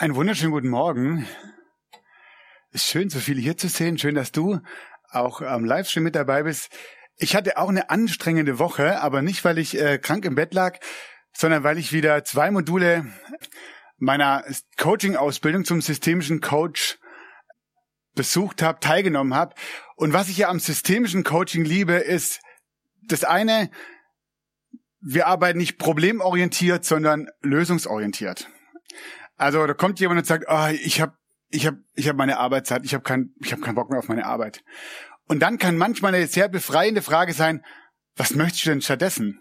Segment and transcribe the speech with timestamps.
[0.00, 1.26] Einen wunderschönen guten Morgen.
[2.70, 3.98] Ist schön, so viele hier zu sehen.
[3.98, 4.58] Schön, dass du
[5.10, 6.70] auch am Livestream mit dabei bist.
[7.16, 10.78] Ich hatte auch eine anstrengende Woche, aber nicht, weil ich äh, krank im Bett lag,
[11.34, 13.12] sondern weil ich wieder zwei Module
[13.98, 14.42] meiner
[14.78, 16.98] Coaching-Ausbildung zum systemischen Coach
[18.14, 19.54] besucht habe, teilgenommen habe.
[19.96, 22.40] Und was ich ja am systemischen Coaching liebe, ist
[23.02, 23.70] das eine,
[25.02, 28.48] wir arbeiten nicht problemorientiert, sondern lösungsorientiert.
[29.40, 31.14] Also da kommt jemand und sagt, oh, ich habe
[31.48, 34.08] ich hab, ich hab meine Arbeitszeit, ich habe kein, ich hab keinen Bock mehr auf
[34.08, 34.62] meine Arbeit.
[35.28, 37.64] Und dann kann manchmal eine sehr befreiende Frage sein,
[38.16, 39.40] was möchtest du denn stattdessen?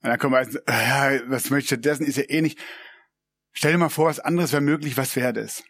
[0.00, 2.58] Und dann kommt meistens, ja, was möchte ich stattdessen, ist ja eh nicht.
[3.52, 5.62] Stell dir mal vor, was anderes wäre möglich, was wäre das?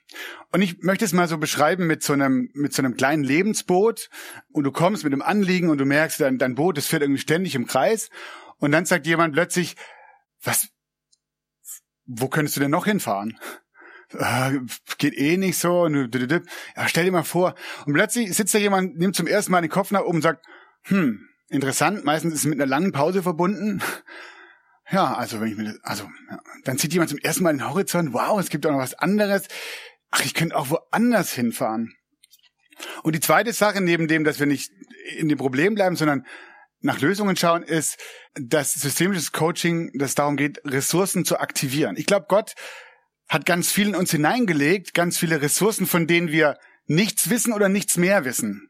[0.52, 4.10] Und ich möchte es mal so beschreiben mit so einem, mit so einem kleinen Lebensboot
[4.52, 7.20] und du kommst mit einem Anliegen und du merkst, dein, dein Boot, das fährt irgendwie
[7.20, 8.10] ständig im Kreis
[8.58, 9.74] und dann sagt jemand plötzlich,
[10.40, 10.68] was,
[12.06, 13.38] wo könntest du denn noch hinfahren?
[14.12, 14.60] Äh,
[14.98, 15.88] geht eh nicht so.
[15.88, 17.54] Ja, stell dir mal vor.
[17.86, 20.44] Und plötzlich sitzt da jemand, nimmt zum ersten Mal den Kopf nach oben und sagt,
[20.82, 23.82] hm, interessant, meistens ist es mit einer langen Pause verbunden.
[24.90, 27.68] Ja, also wenn ich mir das, also ja, dann sieht jemand zum ersten Mal den
[27.68, 29.48] Horizont, wow, es gibt auch noch was anderes.
[30.10, 31.94] Ach, ich könnte auch woanders hinfahren.
[33.02, 34.70] Und die zweite Sache, neben dem, dass wir nicht
[35.16, 36.26] in dem Problem bleiben, sondern
[36.84, 37.98] nach Lösungen schauen, ist,
[38.34, 41.96] dass systemisches Coaching, das darum geht, Ressourcen zu aktivieren.
[41.96, 42.54] Ich glaube, Gott
[43.26, 47.70] hat ganz viel in uns hineingelegt, ganz viele Ressourcen, von denen wir nichts wissen oder
[47.70, 48.68] nichts mehr wissen.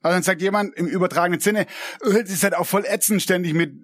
[0.00, 1.66] Also dann sagt jemand im übertragenen Sinne,
[2.00, 3.74] es ist halt auch voll ätzend ständig mit,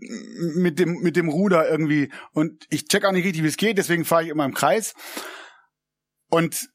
[0.57, 2.11] mit dem, mit dem Ruder irgendwie.
[2.33, 4.95] Und ich check auch nicht richtig, wie es geht, deswegen fahre ich immer im Kreis.
[6.31, 6.71] Und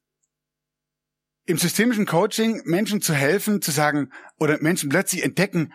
[1.46, 5.74] im systemischen Coaching Menschen zu helfen, zu sagen, oder Menschen plötzlich entdecken,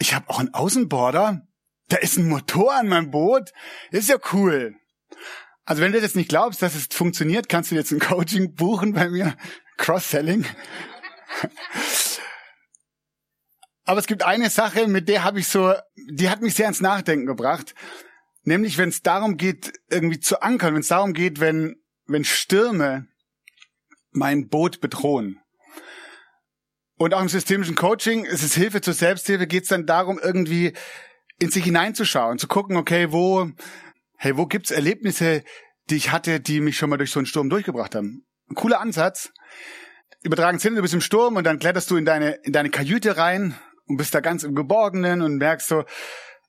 [0.00, 1.46] ich habe auch einen Außenborder,
[1.88, 3.52] da ist ein Motor an meinem Boot,
[3.90, 4.74] ist ja cool.
[5.64, 8.92] Also wenn du das nicht glaubst, dass es funktioniert, kannst du jetzt ein Coaching buchen
[8.92, 9.36] bei mir.
[9.76, 10.46] Cross-Selling.
[13.84, 16.80] Aber es gibt eine Sache, mit der habe ich so, die hat mich sehr ins
[16.80, 17.74] Nachdenken gebracht.
[18.42, 23.06] Nämlich, wenn es darum geht, irgendwie zu ankern, wenn es darum geht, wenn, wenn Stürme
[24.12, 25.40] mein Boot bedrohen.
[27.00, 30.74] Und auch im systemischen Coaching, es ist Hilfe zur Selbsthilfe, geht es dann darum, irgendwie
[31.38, 33.48] in sich hineinzuschauen, zu gucken, okay, wo,
[34.18, 35.42] hey, wo gibt's Erlebnisse,
[35.88, 38.26] die ich hatte, die mich schon mal durch so einen Sturm durchgebracht haben?
[38.50, 39.32] Ein cooler Ansatz.
[40.22, 43.16] Übertragen Sinne, du bist im Sturm und dann kletterst du in deine, in deine Kajüte
[43.16, 43.54] rein
[43.86, 45.84] und bist da ganz im Geborgenen und merkst so,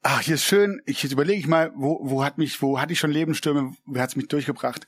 [0.02, 2.92] ach, hier ist schön, ich, jetzt überlege ich mal, wo, wo hat mich, wo hatte
[2.92, 4.86] ich schon Lebensstürme, wer hat's mich durchgebracht?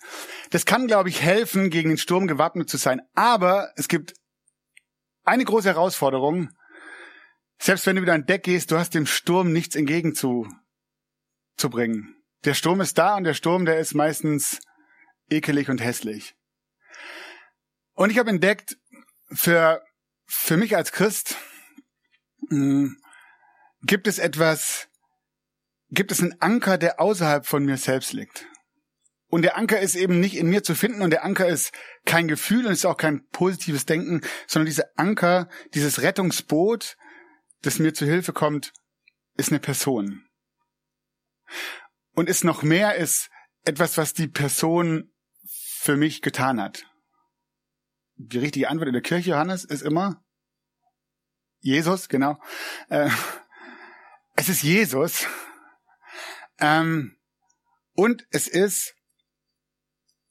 [0.49, 3.01] Das kann, glaube ich, helfen, gegen den Sturm gewappnet zu sein.
[3.15, 4.13] Aber es gibt
[5.23, 6.49] eine große Herausforderung.
[7.59, 10.47] Selbst wenn du wieder an Deck gehst, du hast dem Sturm nichts entgegen zu,
[11.57, 12.15] zu bringen.
[12.43, 14.59] Der Sturm ist da und der Sturm, der ist meistens
[15.29, 16.35] ekelig und hässlich.
[17.93, 18.77] Und ich habe entdeckt,
[19.31, 19.81] für,
[20.25, 21.37] für mich als Christ,
[22.49, 22.97] hm,
[23.81, 24.89] gibt es etwas,
[25.89, 28.45] gibt es einen Anker, der außerhalb von mir selbst liegt.
[29.33, 31.71] Und der Anker ist eben nicht in mir zu finden und der Anker ist
[32.05, 36.97] kein Gefühl und ist auch kein positives Denken, sondern dieser Anker, dieses Rettungsboot,
[37.63, 38.73] das mir zu Hilfe kommt,
[39.35, 40.23] ist eine Person.
[42.13, 43.31] Und ist noch mehr, ist
[43.65, 45.11] etwas, was die Person
[45.49, 46.85] für mich getan hat.
[48.17, 50.23] Die richtige Antwort in der Kirche, Johannes, ist immer
[51.59, 52.39] Jesus, genau.
[52.89, 53.09] Äh,
[54.35, 55.25] es ist Jesus.
[56.59, 57.17] Ähm,
[57.95, 58.93] und es ist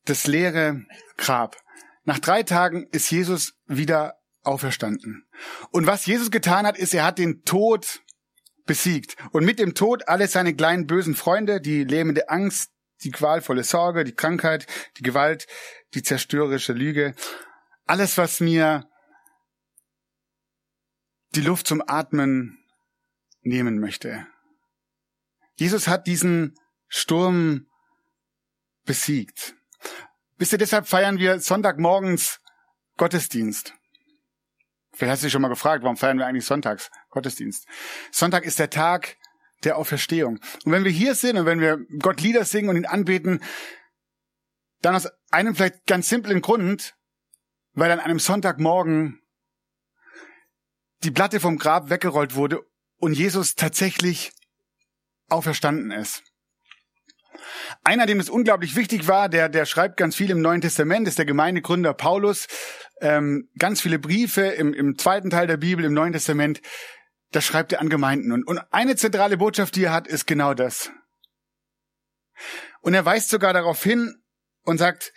[0.04, 0.84] das leere
[1.16, 1.56] Grab.
[2.04, 5.26] Nach drei Tagen ist Jesus wieder auferstanden.
[5.70, 8.00] Und was Jesus getan hat, ist, er hat den Tod
[8.66, 9.16] besiegt.
[9.32, 12.70] Und mit dem Tod alle seine kleinen bösen Freunde, die lähmende Angst,
[13.04, 14.66] die qualvolle Sorge, die Krankheit,
[14.98, 15.46] die Gewalt,
[15.94, 17.14] die zerstörerische Lüge.
[17.86, 18.88] Alles, was mir
[21.34, 22.58] die Luft zum Atmen
[23.40, 24.26] nehmen möchte.
[25.54, 26.54] Jesus hat diesen
[26.88, 27.66] Sturm
[28.84, 29.54] besiegt.
[30.42, 32.40] Wisst ihr, deshalb feiern wir Sonntagmorgens
[32.96, 33.74] Gottesdienst.
[34.92, 37.64] Vielleicht hast du dich schon mal gefragt, warum feiern wir eigentlich sonntags Gottesdienst?
[38.10, 39.18] Sonntag ist der Tag
[39.62, 40.40] der Auferstehung.
[40.64, 43.40] Und wenn wir hier sind und wenn wir Gott Lieder singen und ihn anbeten,
[44.80, 46.96] dann aus einem vielleicht ganz simplen Grund,
[47.74, 49.22] weil an einem Sonntagmorgen
[51.04, 52.66] die Platte vom Grab weggerollt wurde
[52.96, 54.32] und Jesus tatsächlich
[55.28, 56.24] auferstanden ist.
[57.84, 61.18] Einer, dem es unglaublich wichtig war, der, der schreibt ganz viel im Neuen Testament, ist
[61.18, 62.46] der Gemeindegründer Paulus.
[63.00, 66.60] Ähm, ganz viele Briefe im, im zweiten Teil der Bibel, im Neuen Testament,
[67.32, 68.32] das schreibt er an Gemeinden.
[68.32, 70.90] Und, und eine zentrale Botschaft, die er hat, ist genau das.
[72.80, 74.22] Und er weist sogar darauf hin
[74.64, 75.12] und sagt,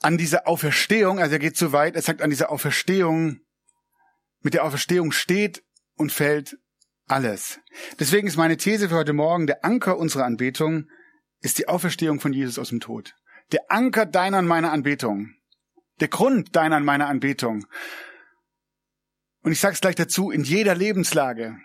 [0.00, 3.40] an diese Auferstehung, also er geht so weit, er sagt, an dieser Auferstehung,
[4.40, 5.64] mit der Auferstehung steht
[5.96, 6.58] und fällt
[7.06, 7.60] alles.
[7.98, 10.88] Deswegen ist meine These für heute Morgen, der Anker unserer Anbetung
[11.40, 13.14] ist die Auferstehung von Jesus aus dem Tod.
[13.52, 15.34] Der Anker deiner und meiner Anbetung.
[16.00, 17.66] Der Grund deiner und meiner Anbetung.
[19.42, 21.58] Und ich sage es gleich dazu, in jeder Lebenslage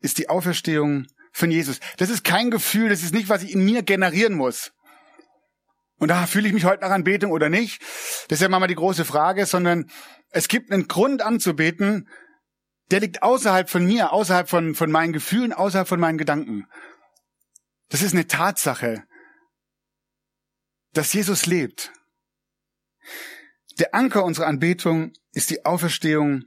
[0.00, 1.80] ist die Auferstehung von Jesus.
[1.98, 4.72] Das ist kein Gefühl, das ist nicht, was ich in mir generieren muss.
[5.98, 7.82] Und da fühle ich mich heute nach Anbetung oder nicht.
[8.28, 9.90] Das ist ja mal die große Frage, sondern
[10.30, 12.08] es gibt einen Grund anzubeten,
[12.90, 16.66] der liegt außerhalb von mir, außerhalb von, von meinen Gefühlen, außerhalb von meinen Gedanken.
[17.88, 19.04] Das ist eine Tatsache,
[20.92, 21.92] dass Jesus lebt.
[23.78, 26.44] Der Anker unserer Anbetung ist die Auferstehung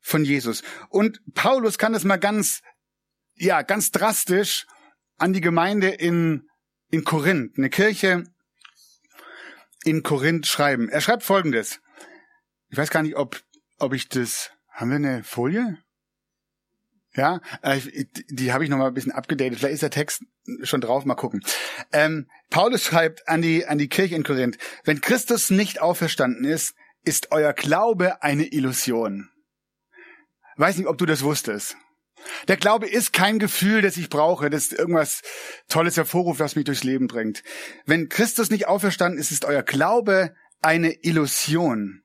[0.00, 0.62] von Jesus.
[0.88, 2.62] Und Paulus kann das mal ganz,
[3.34, 4.66] ja, ganz drastisch
[5.18, 6.48] an die Gemeinde in,
[6.90, 8.24] in Korinth, eine Kirche
[9.84, 10.88] in Korinth schreiben.
[10.88, 11.80] Er schreibt folgendes.
[12.68, 13.40] Ich weiß gar nicht, ob,
[13.78, 15.78] ob ich das haben wir eine Folie?
[17.14, 17.80] Ja, äh,
[18.28, 19.58] die habe ich noch mal ein bisschen abgedatet.
[19.58, 20.22] Vielleicht ist der Text
[20.62, 21.06] schon drauf.
[21.06, 21.42] Mal gucken.
[21.92, 26.74] Ähm, Paulus schreibt an die an die Kirche in Korinth: Wenn Christus nicht auferstanden ist,
[27.04, 29.30] ist euer Glaube eine Illusion.
[30.56, 31.76] Weiß nicht, ob du das wusstest.
[32.48, 35.22] Der Glaube ist kein Gefühl, das ich brauche, das irgendwas
[35.68, 37.42] Tolles hervorruft, was mich durchs Leben bringt.
[37.86, 42.02] Wenn Christus nicht auferstanden ist, ist euer Glaube eine Illusion.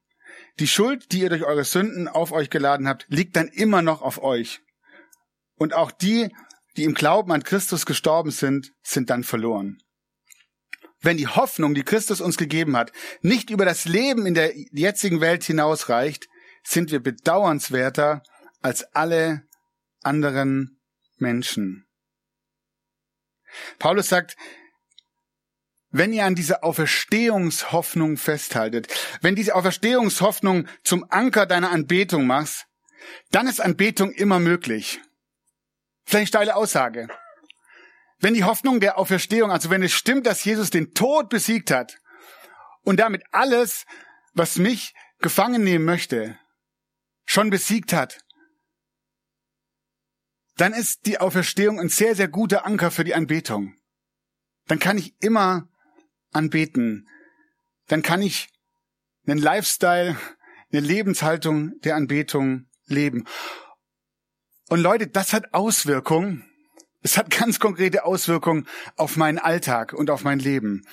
[0.62, 4.04] Die Schuld, die ihr durch eure Sünden auf euch geladen habt, liegt dann immer noch
[4.04, 4.62] auf euch.
[5.56, 6.30] Und auch die,
[6.78, 9.82] die im Glauben an Christus gestorben sind, sind dann verloren.
[11.00, 12.92] Wenn die Hoffnung, die Christus uns gegeben hat,
[13.24, 16.30] nicht über das Leben in der jetzigen Welt hinausreicht,
[16.64, 18.22] sind wir bedauernswerter
[18.62, 19.42] als alle
[20.04, 20.80] anderen
[21.18, 21.88] Menschen.
[23.80, 24.38] Paulus sagt,
[25.92, 28.88] wenn ihr an dieser Auferstehungshoffnung festhaltet,
[29.22, 32.66] wenn diese Auferstehungshoffnung zum Anker deiner Anbetung machst,
[33.32, 35.02] dann ist Anbetung immer möglich.
[36.06, 37.08] Vielleicht eine steile Aussage.
[38.20, 41.98] Wenn die Hoffnung der Auferstehung, also wenn es stimmt, dass Jesus den Tod besiegt hat
[42.84, 43.86] und damit alles,
[44.34, 46.38] was mich gefangen nehmen möchte,
[47.26, 48.20] schon besiegt hat,
[50.56, 53.76] dann ist die Auferstehung ein sehr, sehr guter Anker für die Anbetung.
[54.68, 55.71] Dann kann ich immer
[56.32, 57.08] anbeten,
[57.88, 58.50] dann kann ich
[59.28, 60.18] einen Lifestyle,
[60.72, 63.26] eine Lebenshaltung der Anbetung leben.
[64.70, 66.46] Und Leute, das hat Auswirkungen.
[67.02, 70.86] Es hat ganz konkrete Auswirkungen auf meinen Alltag und auf mein Leben.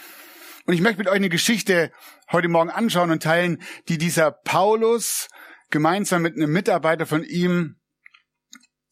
[0.64, 1.93] Und ich möchte mit euch eine Geschichte
[2.31, 5.29] heute Morgen anschauen und teilen, die dieser Paulus
[5.70, 7.76] gemeinsam mit einem Mitarbeiter von ihm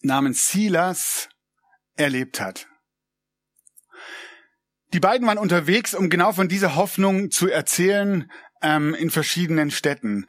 [0.01, 1.29] namens Silas
[1.97, 2.69] erlebt hat.
[4.93, 8.31] Die beiden waren unterwegs, um genau von dieser Hoffnung zu erzählen
[8.63, 10.27] ähm, in verschiedenen Städten.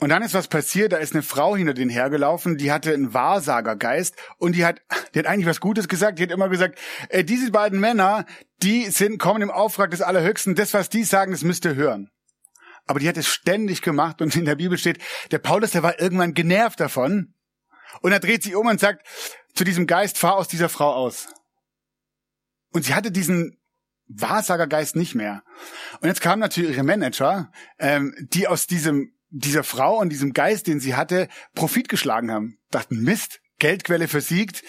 [0.00, 3.14] Und dann ist was passiert, da ist eine Frau hinter denen hergelaufen, die hatte einen
[3.14, 4.80] Wahrsagergeist und die hat,
[5.12, 8.24] die hat eigentlich was Gutes gesagt, die hat immer gesagt, äh, diese beiden Männer,
[8.62, 12.10] die sind, kommen im Auftrag des Allerhöchsten, das, was die sagen, das müsst ihr hören.
[12.86, 14.98] Aber die hat es ständig gemacht und in der Bibel steht,
[15.32, 17.34] der Paulus, der war irgendwann genervt davon
[18.00, 19.04] und er dreht sich um und sagt
[19.54, 21.26] zu diesem Geist, fahr aus dieser Frau aus.
[22.72, 23.58] Und sie hatte diesen
[24.08, 25.42] Wahrsagergeist nicht mehr.
[26.00, 30.66] Und jetzt kamen natürlich ihre Manager, ähm, die aus diesem dieser Frau und diesem Geist,
[30.68, 32.58] den sie hatte, Profit geschlagen haben.
[32.70, 34.62] Dachten, Mist, Geldquelle versiegt.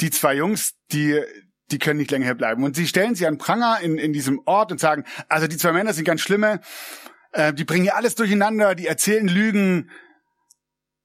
[0.00, 1.20] Die zwei Jungs, die
[1.70, 2.62] die können nicht länger hier bleiben.
[2.64, 5.72] Und sie stellen sie an Pranger in, in diesem Ort und sagen, also die zwei
[5.72, 6.60] Männer sind ganz schlimme,
[7.32, 9.90] äh, die bringen hier alles durcheinander, die erzählen Lügen,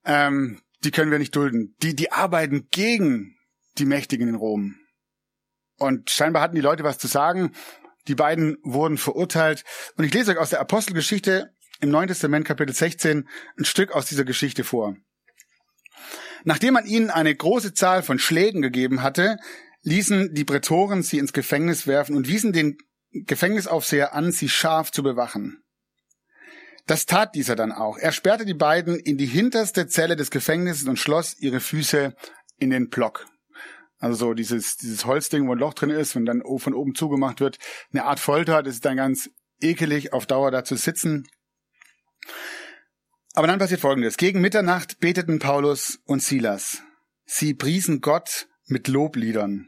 [0.05, 1.75] ähm, die können wir nicht dulden.
[1.81, 3.35] Die, die arbeiten gegen
[3.77, 4.75] die Mächtigen in Rom.
[5.79, 7.51] Und scheinbar hatten die Leute was zu sagen.
[8.07, 9.63] Die beiden wurden verurteilt.
[9.95, 14.05] Und ich lese euch aus der Apostelgeschichte im Neuen Testament Kapitel 16 ein Stück aus
[14.05, 14.95] dieser Geschichte vor.
[16.43, 19.37] Nachdem man ihnen eine große Zahl von Schlägen gegeben hatte,
[19.83, 22.77] ließen die Prätoren sie ins Gefängnis werfen und wiesen den
[23.11, 25.63] Gefängnisaufseher an, sie scharf zu bewachen.
[26.85, 27.97] Das tat dieser dann auch.
[27.97, 32.15] Er sperrte die beiden in die hinterste Zelle des Gefängnisses und schloss ihre Füße
[32.57, 33.27] in den Block.
[33.99, 37.41] Also so dieses, dieses Holzding, wo ein Loch drin ist und dann von oben zugemacht
[37.41, 37.57] wird.
[37.91, 39.29] Eine Art Folter, das ist dann ganz
[39.61, 41.27] ekelig, auf Dauer da zu sitzen.
[43.33, 44.17] Aber dann passiert Folgendes.
[44.17, 46.81] Gegen Mitternacht beteten Paulus und Silas.
[47.25, 49.67] Sie priesen Gott mit Lobliedern.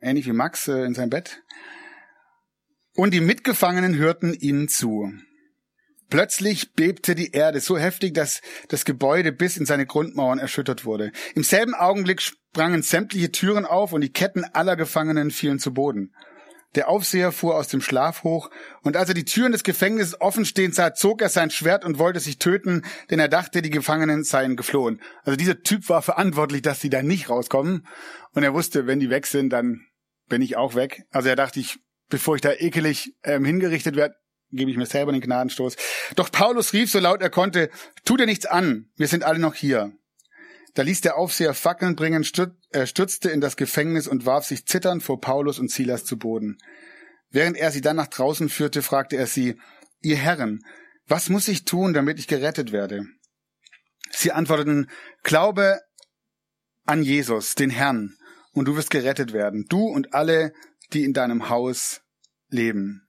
[0.00, 1.42] Ähnlich wie Max äh, in seinem Bett.
[2.94, 5.12] Und die Mitgefangenen hörten ihnen zu.
[6.12, 11.10] Plötzlich bebte die Erde so heftig, dass das Gebäude bis in seine Grundmauern erschüttert wurde.
[11.34, 16.12] Im selben Augenblick sprangen sämtliche Türen auf und die Ketten aller Gefangenen fielen zu Boden.
[16.74, 18.50] Der Aufseher fuhr aus dem Schlaf hoch,
[18.82, 21.98] und als er die Türen des Gefängnisses offen stehen sah, zog er sein Schwert und
[21.98, 25.00] wollte sich töten, denn er dachte, die Gefangenen seien geflohen.
[25.24, 27.86] Also dieser Typ war verantwortlich, dass sie da nicht rauskommen,
[28.34, 29.80] und er wusste, wenn die weg sind, dann
[30.28, 31.04] bin ich auch weg.
[31.10, 31.78] Also er dachte, ich,
[32.10, 34.14] bevor ich da ekelig ähm, hingerichtet werde,
[34.52, 35.76] gebe ich mir selber den Gnadenstoß.
[36.16, 37.70] Doch Paulus rief so laut er konnte,
[38.04, 39.92] tu dir nichts an, wir sind alle noch hier.
[40.74, 45.20] Da ließ der Aufseher Fackeln bringen, stürzte in das Gefängnis und warf sich zitternd vor
[45.20, 46.58] Paulus und Silas zu Boden.
[47.30, 49.58] Während er sie dann nach draußen führte, fragte er sie,
[50.00, 50.64] ihr Herren,
[51.06, 53.06] was muss ich tun, damit ich gerettet werde?
[54.10, 54.90] Sie antworteten,
[55.22, 55.80] glaube
[56.84, 58.16] an Jesus, den Herrn,
[58.52, 60.52] und du wirst gerettet werden, du und alle,
[60.92, 62.02] die in deinem Haus
[62.48, 63.01] leben.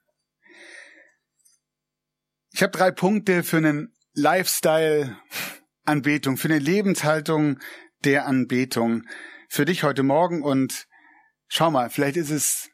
[2.56, 5.18] Ich habe drei Punkte für einen Lifestyle
[5.86, 7.60] Anbetung, für eine Lebenshaltung
[8.04, 9.08] der Anbetung
[9.50, 10.88] für dich heute Morgen und
[11.48, 12.70] schau mal, vielleicht ist es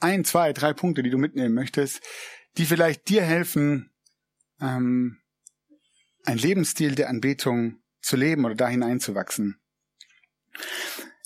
[0.00, 2.00] ein, zwei, drei Punkte, die du mitnehmen möchtest,
[2.56, 3.90] die vielleicht dir helfen,
[4.62, 5.18] ähm,
[6.24, 9.60] ein Lebensstil der Anbetung zu leben oder da hineinzuwachsen.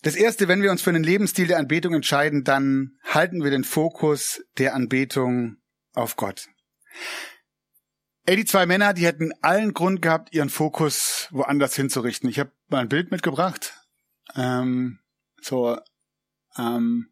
[0.02, 3.62] Das erste, wenn wir uns für einen Lebensstil der Anbetung entscheiden, dann halten wir den
[3.62, 5.58] Fokus der Anbetung
[5.92, 6.48] auf Gott.
[8.26, 12.28] Ey, die zwei Männer, die hätten allen Grund gehabt, ihren Fokus woanders hinzurichten.
[12.28, 13.74] Ich habe mal ein Bild mitgebracht.
[14.36, 15.00] Ähm,
[15.40, 15.78] so,
[16.56, 17.10] ähm,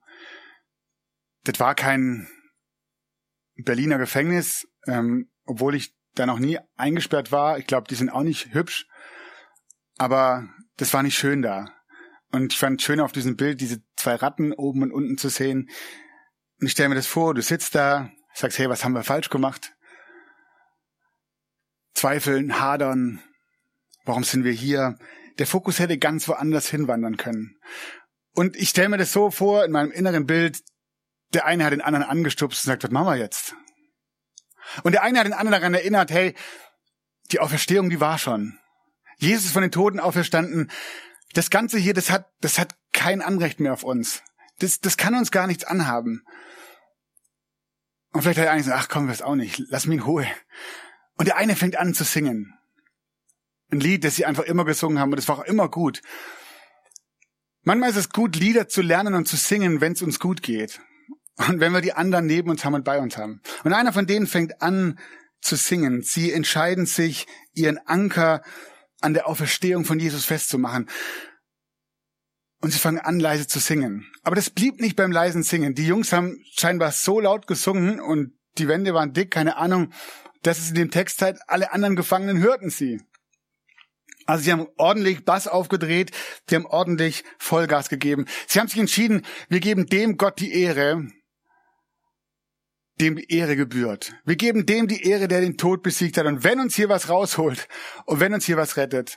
[1.45, 2.29] das war kein
[3.57, 7.59] Berliner Gefängnis, ähm, obwohl ich da noch nie eingesperrt war.
[7.59, 8.87] Ich glaube, die sind auch nicht hübsch,
[9.97, 11.71] aber das war nicht schön da.
[12.31, 15.71] Und ich fand schön auf diesem Bild diese zwei Ratten oben und unten zu sehen.
[16.61, 19.31] Und ich stelle mir das vor, du sitzt da, sagst, hey, was haben wir falsch
[19.31, 19.75] gemacht?
[21.99, 23.21] Zweifeln, hadern.
[24.05, 24.99] Warum sind wir hier?
[25.39, 27.59] Der Fokus hätte ganz woanders hinwandern können.
[28.35, 30.63] Und ich stelle mir das so vor, in meinem inneren Bild,
[31.35, 33.55] der eine hat den anderen angestupst und sagt, was machen wir jetzt?
[34.83, 36.35] Und der eine hat den anderen daran erinnert, hey,
[37.33, 38.59] die Auferstehung, die war schon.
[39.19, 40.71] Jesus von den Toten auferstanden.
[41.35, 44.23] Das Ganze hier, das hat, das hat kein Anrecht mehr auf uns.
[44.61, 46.25] Das, das kann uns gar nichts anhaben.
[48.13, 50.05] Und vielleicht hat der eine gesagt, ach komm, wir es auch nicht, lass mich in
[50.05, 50.27] Ruhe.
[51.19, 52.55] Und der eine fängt an zu singen.
[53.71, 56.01] Ein Lied, das sie einfach immer gesungen haben und es war auch immer gut.
[57.63, 60.81] Manchmal ist es gut, Lieder zu lernen und zu singen, wenn es uns gut geht.
[61.37, 63.43] Und wenn wir die anderen neben uns haben und bei uns haben.
[63.63, 64.99] Und einer von denen fängt an
[65.41, 66.03] zu singen.
[66.03, 68.43] Sie entscheiden sich, ihren Anker
[69.01, 70.89] an der Auferstehung von Jesus festzumachen.
[72.61, 74.11] Und sie fangen an, leise zu singen.
[74.23, 75.75] Aber das blieb nicht beim leisen Singen.
[75.75, 79.93] Die Jungs haben scheinbar so laut gesungen und die Wände waren dick, keine Ahnung,
[80.43, 83.01] dass es in dem Text halt, alle anderen Gefangenen hörten sie.
[84.27, 86.11] Also sie haben ordentlich Bass aufgedreht,
[86.49, 88.27] sie haben ordentlich Vollgas gegeben.
[88.47, 91.09] Sie haben sich entschieden, wir geben dem Gott die Ehre,
[93.01, 94.13] dem die Ehre gebührt.
[94.27, 96.27] Wir geben dem die Ehre, der den Tod besiegt hat.
[96.27, 97.69] Und wenn uns hier was rausholt
[98.05, 99.17] und wenn uns hier was rettet,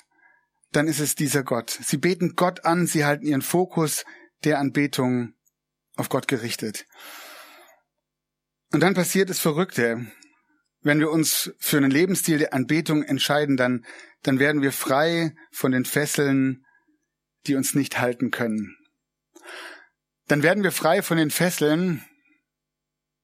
[0.72, 1.70] dann ist es dieser Gott.
[1.70, 4.06] Sie beten Gott an, sie halten ihren Fokus
[4.46, 5.34] der Anbetung
[5.98, 6.86] auf Gott gerichtet.
[8.72, 10.08] Und dann passiert das Verrückte
[10.82, 13.86] wenn wir uns für einen Lebensstil der Anbetung entscheiden, dann,
[14.24, 16.66] dann werden wir frei von den Fesseln,
[17.48, 18.76] die uns nicht halten können.
[20.28, 22.04] Dann werden wir frei von den Fesseln,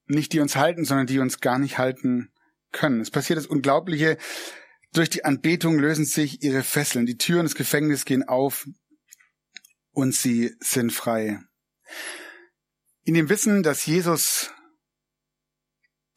[0.06, 2.32] nicht die uns halten, sondern die uns gar nicht halten
[2.72, 3.02] können.
[3.02, 4.18] Es passiert das Unglaubliche.
[4.94, 7.06] Durch die Anbetung lösen sich ihre Fesseln.
[7.06, 8.68] Die Türen des Gefängnisses gehen auf
[9.92, 11.40] und sie sind frei.
[13.04, 14.52] In dem Wissen, dass Jesus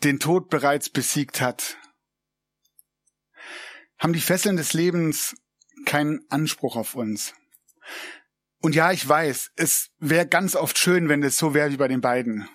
[0.02, 1.76] den Tod bereits besiegt hat,
[3.98, 5.36] haben die Fesseln des Lebens
[5.84, 7.34] keinen Anspruch auf uns.
[8.62, 11.88] Und ja, ich weiß, es wäre ganz oft schön, wenn es so wäre wie bei
[11.88, 12.48] den beiden.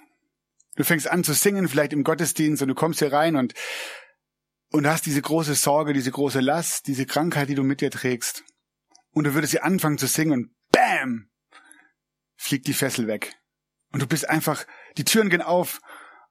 [0.76, 3.54] Du fängst an zu singen, vielleicht im Gottesdienst, und du kommst hier rein und,
[4.72, 8.44] und hast diese große Sorge, diese große Last, diese Krankheit, die du mit dir trägst.
[9.12, 11.30] Und du würdest hier anfangen zu singen und bam!
[12.36, 13.34] fliegt die Fessel weg.
[13.92, 15.80] Und du bist einfach, die Türen gehen auf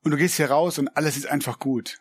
[0.05, 1.99] und du gehst hier raus und alles ist einfach gut.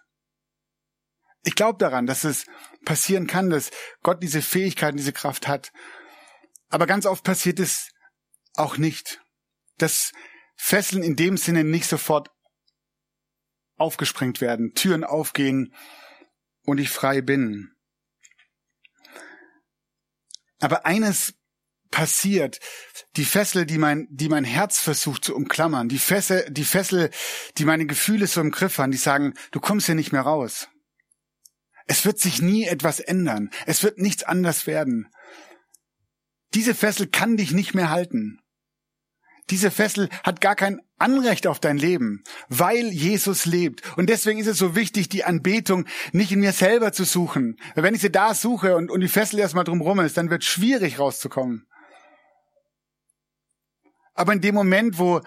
[1.43, 2.45] Ich glaube daran, dass es
[2.85, 5.71] passieren kann, dass Gott diese Fähigkeit, diese Kraft hat.
[6.69, 7.91] Aber ganz oft passiert es
[8.55, 9.21] auch nicht.
[9.77, 10.11] Dass
[10.55, 12.29] Fesseln in dem Sinne nicht sofort
[13.75, 15.73] aufgesprengt werden, Türen aufgehen
[16.63, 17.73] und ich frei bin.
[20.59, 21.33] Aber eines
[21.93, 22.59] passiert,
[23.17, 27.11] die Fessel, die mein, die mein Herz versucht zu umklammern, die Fessel, die Fessel,
[27.59, 30.69] die meine Gefühle so im Griff haben, die sagen, du kommst hier nicht mehr raus.
[31.85, 33.51] Es wird sich nie etwas ändern.
[33.67, 35.07] Es wird nichts anders werden.
[36.55, 38.39] Diese Fessel kann dich nicht mehr halten.
[39.51, 43.83] Diese Fessel hat gar kein Anrecht auf dein Leben, weil Jesus lebt.
[43.97, 47.59] Und deswegen ist es so wichtig, die Anbetung nicht in mir selber zu suchen.
[47.75, 50.47] wenn ich sie da suche und, und die Fessel erstmal drumherum ist, dann wird es
[50.47, 51.67] schwierig rauszukommen.
[54.13, 55.21] Aber in dem Moment, wo,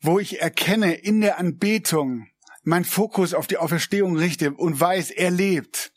[0.00, 2.28] wo ich erkenne in der Anbetung,
[2.62, 5.92] mein Fokus auf die Auferstehung richte und weiß, er lebt,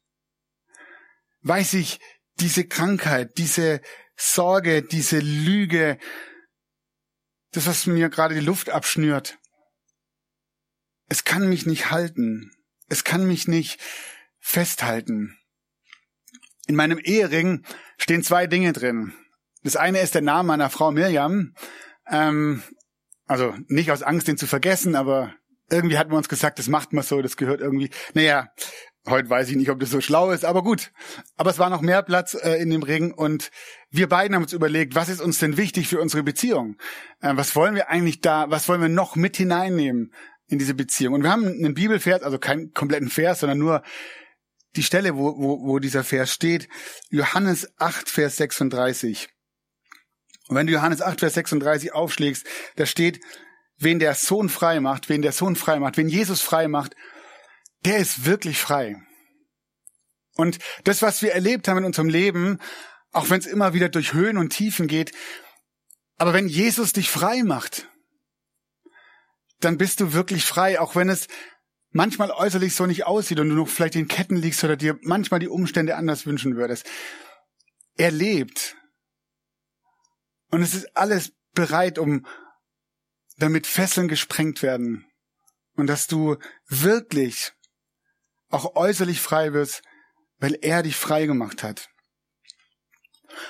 [1.41, 1.99] weiß ich,
[2.39, 3.81] diese Krankheit, diese
[4.15, 5.97] Sorge, diese Lüge,
[7.51, 9.37] das, was mir gerade die Luft abschnürt,
[11.09, 12.51] es kann mich nicht halten.
[12.89, 13.79] Es kann mich nicht
[14.39, 15.37] festhalten.
[16.67, 17.65] In meinem Ehering
[17.97, 19.13] stehen zwei Dinge drin.
[19.63, 21.53] Das eine ist der Name meiner Frau Mirjam.
[22.09, 22.63] Ähm,
[23.25, 25.33] also nicht aus Angst, den zu vergessen, aber
[25.69, 27.89] irgendwie hatten wir uns gesagt, das macht man so, das gehört irgendwie.
[28.13, 28.47] Naja,
[29.05, 30.91] heute weiß ich nicht, ob das so schlau ist, aber gut.
[31.35, 33.51] Aber es war noch mehr Platz äh, in dem Ring und
[33.89, 36.77] wir beiden haben uns überlegt, was ist uns denn wichtig für unsere Beziehung?
[37.21, 40.13] Äh, was wollen wir eigentlich da, was wollen wir noch mit hineinnehmen
[40.47, 41.15] in diese Beziehung?
[41.15, 43.83] Und wir haben einen Bibelvers, also keinen kompletten Vers, sondern nur
[44.75, 46.69] die Stelle, wo, wo, wo dieser Vers steht.
[47.09, 49.29] Johannes 8, Vers 36.
[50.47, 53.19] Und wenn du Johannes 8, Vers 36 aufschlägst, da steht,
[53.77, 56.95] wen der Sohn frei macht, wen der Sohn frei macht, wen Jesus frei macht,
[57.85, 58.95] der ist wirklich frei.
[60.35, 62.59] Und das, was wir erlebt haben in unserem Leben,
[63.11, 65.11] auch wenn es immer wieder durch Höhen und Tiefen geht,
[66.17, 67.87] aber wenn Jesus dich frei macht,
[69.59, 71.27] dann bist du wirklich frei, auch wenn es
[71.91, 75.39] manchmal äußerlich so nicht aussieht und du noch vielleicht in Ketten liegst oder dir manchmal
[75.39, 76.85] die Umstände anders wünschen würdest.
[77.97, 78.76] Er lebt.
[80.49, 82.25] Und es ist alles bereit, um
[83.37, 85.05] damit Fesseln gesprengt werden.
[85.75, 87.53] Und dass du wirklich
[88.49, 89.83] auch äußerlich frei wirst,
[90.39, 91.89] weil er dich frei gemacht hat.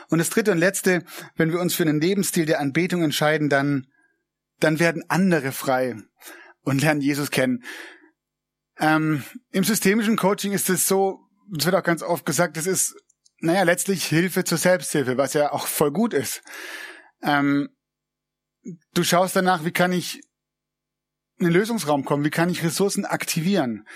[0.10, 1.06] Und das dritte und letzte,
[1.36, 3.88] wenn wir uns für einen Lebensstil der Anbetung entscheiden, dann,
[4.60, 5.96] dann werden andere frei
[6.64, 7.64] und lernen Jesus kennen.
[8.80, 11.20] Ähm, Im systemischen Coaching ist es so,
[11.58, 12.96] es wird auch ganz oft gesagt, es ist,
[13.40, 16.42] naja, letztlich Hilfe zur Selbsthilfe, was ja auch voll gut ist.
[17.22, 17.70] Ähm,
[18.94, 20.22] du schaust danach, wie kann ich
[21.40, 23.88] in den Lösungsraum kommen, wie kann ich Ressourcen aktivieren,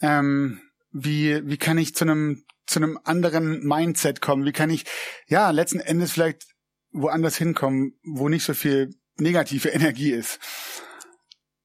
[0.00, 0.60] ähm,
[0.90, 4.84] wie, wie kann ich zu einem, zu einem anderen Mindset kommen, wie kann ich,
[5.26, 6.46] ja, letzten Endes vielleicht
[6.90, 10.38] woanders hinkommen, wo nicht so viel negative Energie ist.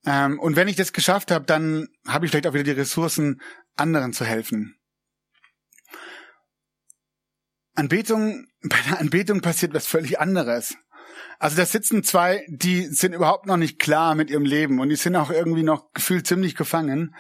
[0.06, 3.42] Ähm, und wenn ich das geschafft habe, dann habe ich vielleicht auch wieder die Ressourcen,
[3.76, 4.76] anderen zu helfen.
[7.74, 10.76] Anbetung, bei der Anbetung passiert was völlig anderes.
[11.40, 14.96] Also da sitzen zwei, die sind überhaupt noch nicht klar mit ihrem Leben und die
[14.96, 17.16] sind auch irgendwie noch gefühlt ziemlich gefangen.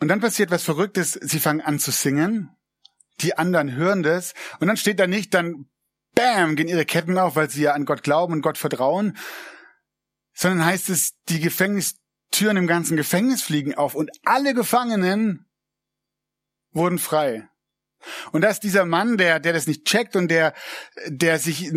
[0.00, 2.50] Und dann passiert was Verrücktes, sie fangen an zu singen,
[3.20, 5.68] die anderen hören das und dann steht da nicht, dann
[6.14, 9.16] bam, gehen ihre Ketten auf, weil sie ja an Gott glauben und Gott vertrauen,
[10.32, 15.46] sondern heißt es, die Gefängnistüren im ganzen Gefängnis fliegen auf und alle Gefangenen
[16.72, 17.48] wurden frei.
[18.32, 20.54] Und da ist dieser Mann, der, der das nicht checkt und der,
[21.06, 21.72] der sich,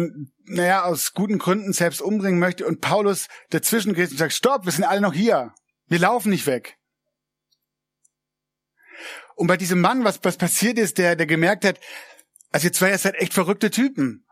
[0.46, 4.72] naja, aus guten Gründen selbst umbringen möchte und Paulus dazwischen geht und sagt, stopp, wir
[4.72, 5.54] sind alle noch hier.
[5.88, 6.78] Wir laufen nicht weg.
[9.36, 11.80] Und bei diesem Mann, was, was passiert ist, der, der gemerkt hat,
[12.52, 14.26] also ihr zwei, ihr seid echt verrückte Typen.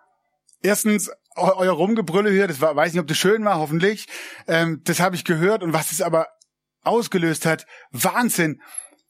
[0.61, 4.07] Erstens, euer Rumgebrülle hier, das war, weiß nicht, ob das schön war, hoffentlich.
[4.47, 5.63] Ähm, das habe ich gehört.
[5.63, 6.27] Und was es aber
[6.83, 8.61] ausgelöst hat, Wahnsinn.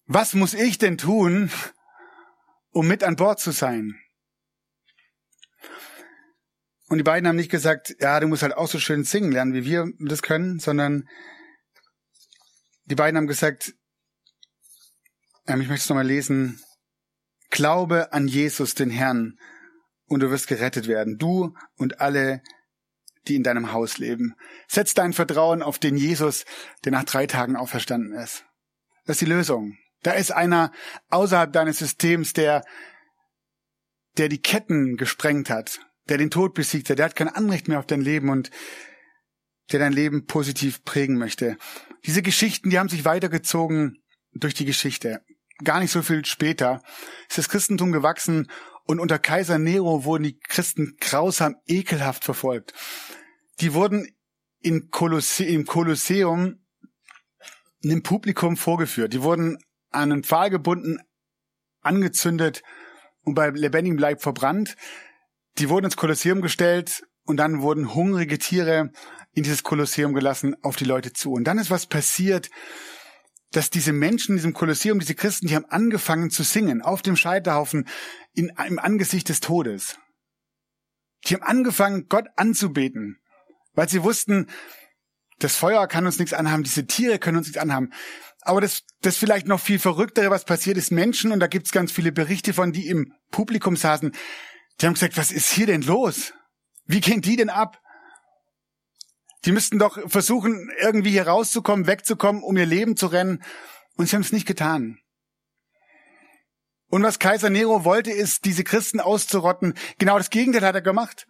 [0.05, 1.51] Was muss ich denn tun,
[2.79, 3.99] um mit an Bord zu sein?
[6.87, 9.53] Und die beiden haben nicht gesagt, ja, du musst halt auch so schön singen lernen,
[9.53, 11.09] wie wir das können, sondern
[12.85, 13.75] die beiden haben gesagt,
[15.45, 16.63] ähm, ich möchte es nochmal lesen.
[17.49, 19.37] Glaube an Jesus, den Herrn,
[20.05, 21.17] und du wirst gerettet werden.
[21.17, 22.41] Du und alle,
[23.27, 24.35] die in deinem Haus leben.
[24.69, 26.45] Setz dein Vertrauen auf den Jesus,
[26.85, 28.45] der nach drei Tagen auferstanden ist.
[29.03, 29.77] Das ist die Lösung.
[30.01, 30.71] Da ist einer
[31.09, 32.63] außerhalb deines Systems, der,
[34.17, 37.79] der die Ketten gesprengt hat, der den Tod besiegt hat, der hat kein Anrecht mehr
[37.79, 38.49] auf dein Leben und
[39.71, 41.57] der dein Leben positiv prägen möchte.
[42.05, 44.01] Diese Geschichten, die haben sich weitergezogen
[44.33, 45.21] durch die Geschichte.
[45.63, 46.81] gar nicht so viel später,
[47.27, 48.49] ist das Christentum gewachsen
[48.85, 52.73] und unter Kaiser Nero wurden die Christen grausam ekelhaft verfolgt.
[53.59, 54.07] Die wurden
[54.61, 56.65] in Kolosse im Kolosseum
[57.83, 59.13] einem Publikum vorgeführt.
[59.13, 59.57] Die wurden
[59.89, 60.99] an einen Pfahl gebunden,
[61.81, 62.63] angezündet
[63.23, 64.75] und bei lebendigem Leib verbrannt.
[65.57, 68.91] Die wurden ins Kolosseum gestellt und dann wurden hungrige Tiere
[69.33, 71.33] in dieses Kolosseum gelassen auf die Leute zu.
[71.33, 72.49] Und dann ist was passiert,
[73.51, 77.15] dass diese Menschen in diesem Kolosseum, diese Christen, die haben angefangen zu singen auf dem
[77.15, 77.87] Scheiterhaufen
[78.33, 79.97] in, im Angesicht des Todes.
[81.25, 83.19] Die haben angefangen, Gott anzubeten,
[83.73, 84.47] weil sie wussten,
[85.39, 87.91] das Feuer kann uns nichts anhaben, diese Tiere können uns nichts anhaben.
[88.41, 91.91] Aber das, das vielleicht noch viel verrücktere, was passiert ist, Menschen, und da gibt's ganz
[91.91, 94.13] viele Berichte von, die im Publikum saßen,
[94.79, 96.33] die haben gesagt, was ist hier denn los?
[96.85, 97.81] Wie gehen die denn ab?
[99.45, 103.43] Die müssten doch versuchen, irgendwie hier rauszukommen, wegzukommen, um ihr Leben zu rennen.
[103.95, 104.99] Und sie haben es nicht getan.
[106.89, 109.75] Und was Kaiser Nero wollte, ist, diese Christen auszurotten.
[109.97, 111.27] Genau das Gegenteil hat er gemacht.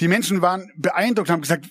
[0.00, 1.68] Die Menschen waren beeindruckt haben gesagt,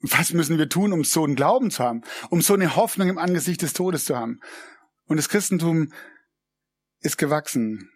[0.00, 3.18] was müssen wir tun, um so einen Glauben zu haben, um so eine Hoffnung im
[3.18, 4.40] Angesicht des Todes zu haben.
[5.06, 5.92] Und das Christentum
[7.00, 7.90] ist gewachsen.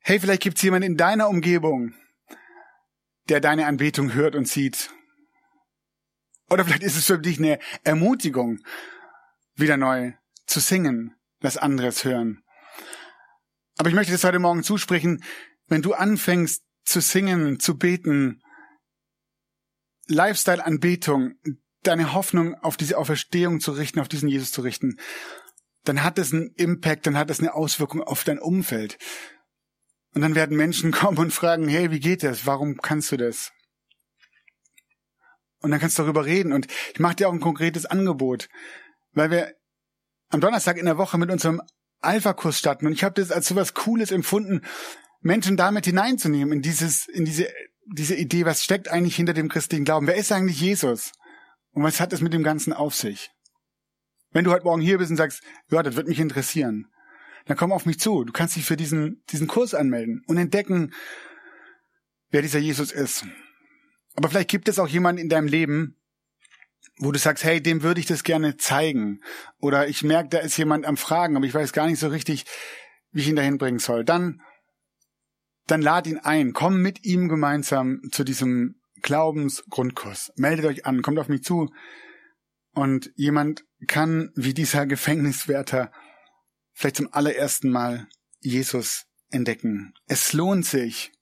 [0.00, 1.94] Hey, vielleicht gibt es jemanden in deiner Umgebung,
[3.28, 4.90] der deine Anbetung hört und sieht.
[6.48, 8.58] Oder vielleicht ist es für dich eine Ermutigung,
[9.54, 10.12] wieder neu
[10.46, 12.42] zu singen, das anderes hören.
[13.78, 15.22] Aber ich möchte das heute Morgen zusprechen,
[15.68, 18.42] wenn du anfängst zu singen, zu beten,
[20.08, 21.34] Lifestyle-Anbetung,
[21.82, 24.98] deine Hoffnung auf diese Auferstehung zu richten, auf diesen Jesus zu richten,
[25.84, 28.98] dann hat es einen Impact, dann hat es eine Auswirkung auf dein Umfeld.
[30.14, 32.44] Und dann werden Menschen kommen und fragen, hey, wie geht das?
[32.44, 33.52] Warum kannst du das?
[35.62, 36.52] Und dann kannst du darüber reden.
[36.52, 38.48] Und ich mache dir auch ein konkretes Angebot,
[39.12, 39.54] weil wir
[40.30, 41.62] am Donnerstag in der Woche mit unserem
[42.00, 42.86] Alpha-Kurs starten.
[42.86, 44.62] Und ich habe das als so was Cooles empfunden,
[45.20, 47.48] Menschen damit hineinzunehmen in dieses, in diese,
[47.86, 50.06] diese Idee, was steckt eigentlich hinter dem christlichen Glauben?
[50.06, 51.12] Wer ist eigentlich Jesus?
[51.72, 53.30] Und was hat es mit dem Ganzen auf sich?
[54.32, 56.86] Wenn du heute Morgen hier bist und sagst, ja, das wird mich interessieren,
[57.46, 58.24] dann komm auf mich zu.
[58.24, 60.92] Du kannst dich für diesen, diesen Kurs anmelden und entdecken,
[62.30, 63.24] wer dieser Jesus ist.
[64.16, 65.96] Aber vielleicht gibt es auch jemanden in deinem Leben,
[66.98, 69.20] wo du sagst, hey, dem würde ich das gerne zeigen.
[69.58, 72.44] Oder ich merke, da ist jemand am Fragen, aber ich weiß gar nicht so richtig,
[73.10, 74.04] wie ich ihn dahin bringen soll.
[74.04, 74.42] Dann,
[75.66, 76.52] dann lad ihn ein.
[76.52, 80.32] Komm mit ihm gemeinsam zu diesem Glaubensgrundkurs.
[80.36, 81.70] Meldet euch an, kommt auf mich zu.
[82.72, 85.92] Und jemand kann, wie dieser Gefängniswärter,
[86.72, 88.08] vielleicht zum allerersten Mal
[88.40, 89.94] Jesus entdecken.
[90.06, 91.12] Es lohnt sich.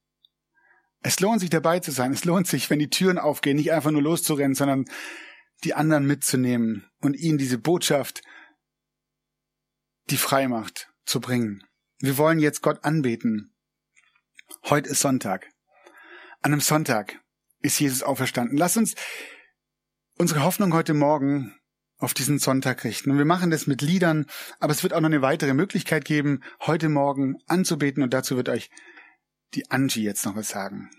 [1.00, 2.12] Es lohnt sich dabei zu sein.
[2.12, 4.86] Es lohnt sich, wenn die Türen aufgehen, nicht einfach nur loszurennen, sondern
[5.64, 8.22] die anderen mitzunehmen und ihnen diese Botschaft,
[10.10, 11.64] die frei macht, zu bringen.
[12.00, 13.54] Wir wollen jetzt Gott anbeten.
[14.64, 15.50] Heute ist Sonntag.
[16.42, 17.20] An einem Sonntag
[17.60, 18.56] ist Jesus auferstanden.
[18.56, 18.94] Lass uns
[20.16, 21.54] unsere Hoffnung heute Morgen
[21.98, 23.10] auf diesen Sonntag richten.
[23.10, 24.26] Und wir machen das mit Liedern,
[24.60, 28.48] aber es wird auch noch eine weitere Möglichkeit geben, heute Morgen anzubeten und dazu wird
[28.48, 28.70] euch
[29.54, 30.90] die Angie jetzt noch was sagen.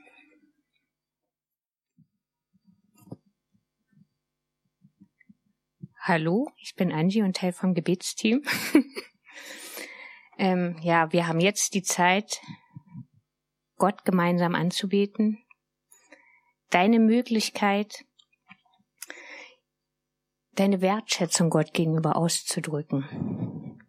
[6.01, 8.43] Hallo, ich bin Angie und Teil vom Gebetsteam.
[10.37, 12.41] ähm, ja, wir haben jetzt die Zeit,
[13.79, 15.39] Gott gemeinsam anzubeten.
[16.69, 18.05] Deine Möglichkeit,
[20.51, 23.79] deine Wertschätzung Gott gegenüber auszudrücken.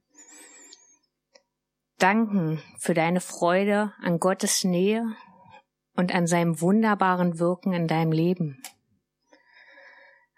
[1.99, 5.05] Danken für deine Freude an Gottes Nähe
[5.95, 8.63] und an seinem wunderbaren Wirken in deinem Leben.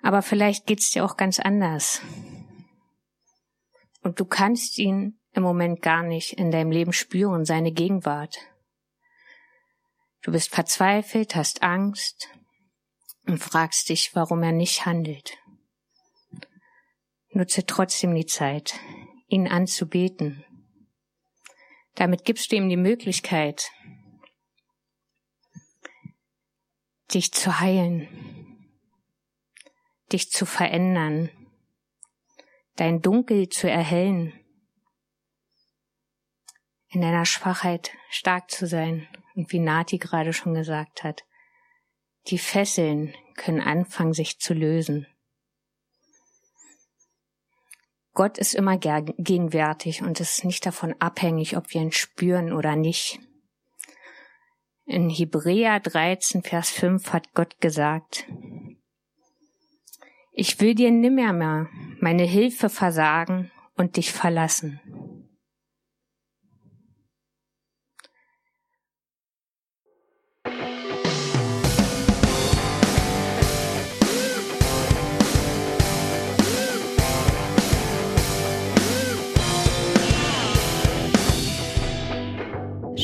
[0.03, 2.03] Aber vielleicht geht's dir auch ganz anders.
[4.03, 8.37] Und du kannst ihn im Moment gar nicht in deinem Leben spüren, seine Gegenwart.
[10.23, 12.29] Du bist verzweifelt, hast Angst
[13.27, 15.37] und fragst dich, warum er nicht handelt.
[17.31, 18.79] Nutze trotzdem die Zeit,
[19.27, 20.45] ihn anzubeten.
[21.97, 23.71] Damit gibst du ihm die Möglichkeit,
[27.13, 28.09] dich zu heilen,
[30.13, 31.31] dich zu verändern,
[32.77, 34.33] dein Dunkel zu erhellen,
[36.89, 41.25] in deiner Schwachheit stark zu sein und wie Nati gerade schon gesagt hat,
[42.29, 45.07] die Fesseln können anfangen, sich zu lösen.
[48.15, 53.19] Gott ist immer gegenwärtig und ist nicht davon abhängig, ob wir ihn spüren oder nicht.
[54.85, 58.27] In Hebräer 13, Vers 5 hat Gott gesagt,
[60.33, 61.69] Ich will dir nimmermehr
[62.01, 64.81] meine Hilfe versagen und dich verlassen.